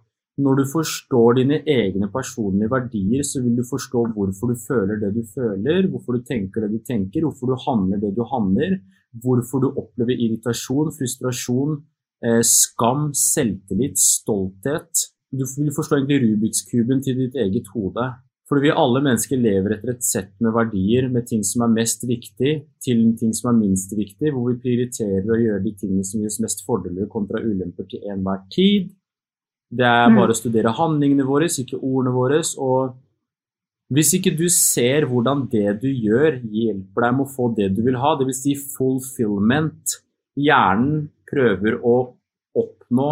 [0.45, 5.13] når du forstår dine egne personlige verdier, så vil du forstå hvorfor du føler det
[5.15, 8.79] du føler, hvorfor du tenker det du tenker, hvorfor du handler det du handler,
[9.23, 11.79] hvorfor du opplever irritasjon, frustrasjon,
[12.25, 18.07] eh, skam, selvtillit, stolthet du vil forstå egentlig Rubiks-kuben til ditt eget hode.
[18.49, 22.03] Fordi vi alle mennesker lever etter et sett med verdier, med ting som er mest
[22.05, 22.53] viktig,
[22.85, 26.29] til ting som er minst viktig, hvor vi prioriterer å gjøre de tingene som gir
[26.29, 28.93] oss mest fordeler kontra ulemper til enhver tid.
[29.73, 30.21] Det er mm.
[30.21, 32.43] bare å studere handlingene våre, ikke ordene våre.
[32.61, 32.93] Og
[33.97, 37.81] hvis ikke du ser hvordan det du gjør, hjelper deg med å få det du
[37.87, 38.45] vil ha, dvs.
[38.45, 40.01] Si fulfillment
[40.35, 41.97] Hjernen prøver å
[42.59, 43.09] oppnå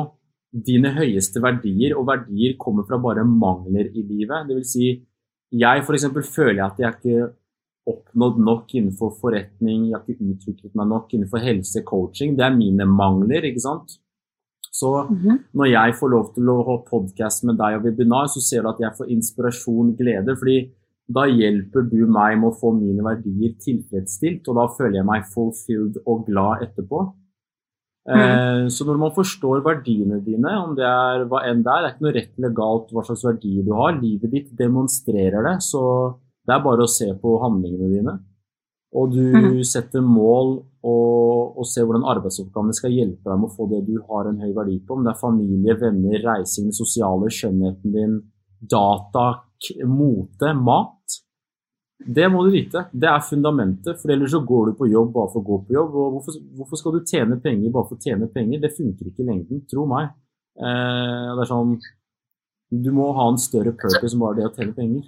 [0.52, 4.48] dine høyeste verdier, og verdier kommer fra bare mangler i livet.
[4.48, 4.90] Det vil si,
[5.52, 6.04] jeg f.eks.
[6.28, 7.30] føler at jeg ikke
[7.88, 12.36] oppnådd nok innenfor forretning, jeg har ikke utviklet meg nok innenfor helse, coaching.
[12.36, 13.98] Det er mine mangler, ikke sant.
[14.72, 15.40] Så Mhm.
[15.54, 18.68] når jeg får lov til å ha podkast med deg og webinar, så ser du
[18.68, 20.36] at jeg får inspirasjon, glede.
[20.38, 20.70] fordi
[21.12, 25.24] da hjelper du meg med å få mine verdier tilfredsstilt, og da føler jeg meg
[25.24, 27.12] fulfilled og glad etterpå.
[28.08, 31.86] Eh, så når man forstår verdiene dine, om det er hva enn det er, det
[31.86, 35.62] er ikke noe rett eller galt hva slags verdier du har, livet ditt demonstrerer det,
[35.62, 35.82] så
[36.46, 38.18] det er bare å se på handlingene dine.
[38.94, 39.62] Og du Mhm.
[39.64, 44.02] setter mål og, og ser hvordan arbeidsoppgavene skal hjelpe deg med å få det du
[44.10, 44.96] har en høy verdi på.
[44.98, 48.18] Om det er familie, venner, reising, sosiale, skjønnheten din,
[48.60, 49.44] data,
[49.86, 51.21] mote, mat.
[52.06, 52.86] Det må du vite.
[52.92, 54.00] Det er fundamentet.
[54.00, 55.96] For ellers så går du på jobb bare for å gå på jobb.
[55.96, 58.62] Og hvorfor, hvorfor skal du tjene penger bare for å tjene penger?
[58.62, 60.12] Det funker ikke i lengden, tro meg.
[60.58, 61.78] Eh, det er sånn
[62.68, 65.06] Du må ha en større purpose enn bare det å tjene penger.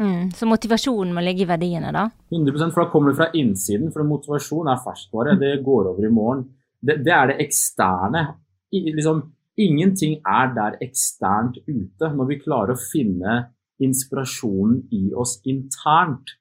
[0.00, 0.30] Mm.
[0.32, 2.06] Så motivasjonen må ligge i verdiene, da?
[2.32, 3.90] 100% for da kommer det fra innsiden.
[3.92, 5.36] For motivasjon er ferskvare.
[5.40, 6.46] Det går over i morgen.
[6.80, 8.24] Det, det er det eksterne.
[8.72, 9.24] I, liksom,
[9.60, 12.12] ingenting er der eksternt ute.
[12.14, 13.40] Når vi klarer å finne
[13.82, 16.36] inspirasjonen i oss internt,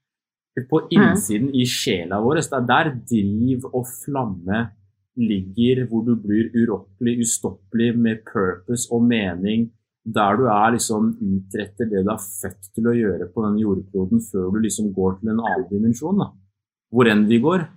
[0.69, 4.65] på innsiden i sjela vår, det er der driv og flamme
[5.19, 9.69] ligger, hvor du blir urokkelig, ustoppelig med purpose og mening
[10.09, 14.23] der du er liksom utretter det du er født til å gjøre på denne jordkloden
[14.25, 16.31] før du liksom går til en annen dimensjon, da.
[16.89, 17.67] Hvor enn vi går.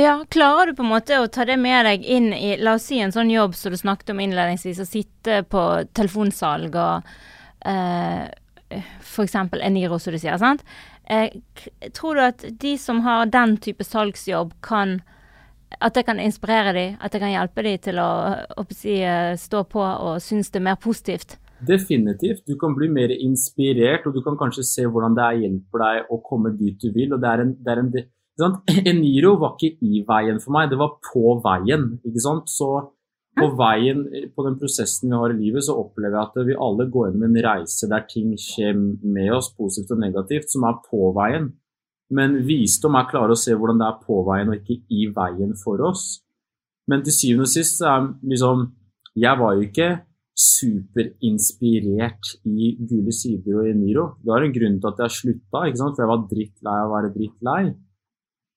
[0.00, 2.88] Ja, klarer du på en måte å ta det med deg inn i, la oss
[2.90, 5.62] si en sånn jobb som du snakket om innledningsvis, å sitte på
[5.94, 7.12] telefonsalg og
[7.68, 8.26] eh,
[9.00, 10.64] for eksempel Eniro, som du sier, sant?
[11.10, 11.30] Eh,
[11.94, 15.00] tror du at de som har den type salgsjobb kan
[15.82, 18.10] at det kan inspirere dem, at det kan hjelpe dem til å,
[18.56, 21.36] å si, eh, stå på og synes det er mer positivt?
[21.66, 22.44] Definitivt.
[22.46, 26.12] Du kan bli mer inspirert, og du kan kanskje se hvordan det er hjelper deg
[26.12, 27.14] å komme dit du vil.
[27.14, 27.90] og det er en, det er en?
[28.92, 31.96] Eniro var ikke i veien for meg, det var på veien.
[32.04, 32.52] ikke sant?
[32.52, 32.70] Så
[33.36, 34.02] på veien,
[34.34, 37.24] på den prosessen vi har i livet, så opplever jeg at vi alle går gjennom
[37.28, 41.50] en reise der ting skjer med oss, positivt og negativt, som er på veien.
[42.10, 45.56] Men visdom er klare å se hvordan det er på veien og ikke i veien
[45.58, 46.22] for oss.
[46.88, 48.72] Men til syvende og sist så er liksom
[49.16, 49.90] Jeg var jo ikke
[50.36, 54.10] superinspirert i Gule sider og i Niro.
[54.20, 55.96] Det var en grunn til at jeg slutta, ikke sant?
[55.96, 57.62] for jeg var drittlei av å være drittlei.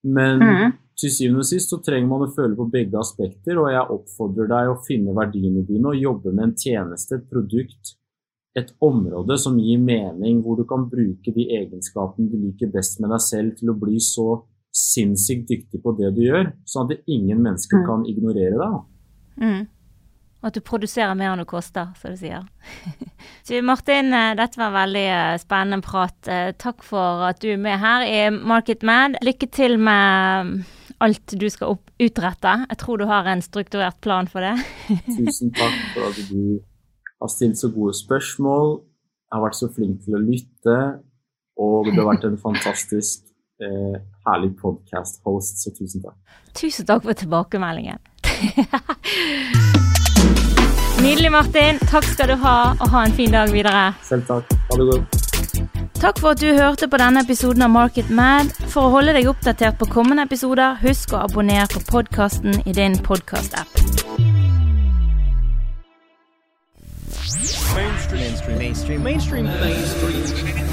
[0.04, 0.74] Men Mhm.
[1.00, 4.50] Til syvende og sist så trenger man å føle på begge aspekter, og jeg oppfordrer
[4.52, 7.96] deg å finne verdiene dine og jobbe med en tjeneste, et produkt,
[8.58, 13.14] et område som gir mening, hvor du kan bruke de egenskapene du liker best med
[13.14, 14.42] deg selv til å bli så
[14.76, 17.86] sinnssykt dyktig på det du gjør, sånn at ingen mennesker Mm.
[17.88, 18.80] kan ignorere deg.
[19.42, 19.68] Mm.
[20.40, 22.46] Og at du produserer mer enn du koster, som du sier.
[23.50, 26.16] Du, Martin, eh, dette var en veldig eh, spennende prat.
[26.28, 29.18] Eh, Takk for at du er med her i Market Mad.
[29.26, 30.64] Lykke til med
[31.04, 32.54] alt du skal opp utrette.
[32.70, 34.56] Jeg tror du har en strukturert plan for det.
[35.18, 36.60] Tusen takk for at du
[37.20, 38.80] har stilt så gode spørsmål.
[39.30, 40.78] Jeg har vært så flink til å lytte,
[41.60, 43.28] og du har vært en fantastisk
[43.62, 46.18] eh, herlig podcast-host, så tusen takk.
[46.58, 48.02] Tusen takk for tilbakemeldingen.
[51.04, 51.80] Nydelig, Martin.
[51.88, 53.94] Takk skal du ha, og ha en fin dag videre.
[54.04, 54.56] Selv takk.
[54.72, 55.29] Ha det godt.
[56.00, 58.54] Takk for at du hørte på denne episoden av Market Mad.
[58.72, 62.96] For å holde deg oppdatert på kommende episoder, husk å abonnere på podkasten i din
[63.04, 63.68] podkast-app.
[67.76, 68.58] mainstream.
[68.58, 69.04] Mainstream.
[69.04, 69.04] Mainstream.
[69.04, 69.46] Mainstream.
[70.14, 70.69] Mainstream